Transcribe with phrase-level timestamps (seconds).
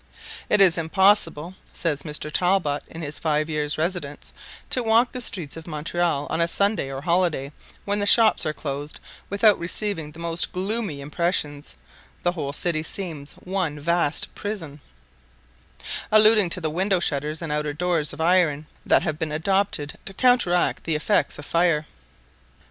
[0.49, 2.31] "It is impossible (says Mr.
[2.31, 4.33] Talbot, in his Five Years' Residence)
[4.71, 7.51] to walk the streets of Montreal on a Sunday or holiday,
[7.85, 11.75] when the shops are closed, without receiving the most gloomy impressions;
[12.23, 14.81] the whole city seems one vast prison;"
[16.11, 20.15] alluding to the window shutters and outer doors of iron, that have been adopted to
[20.15, 21.85] counteract the effects of fire.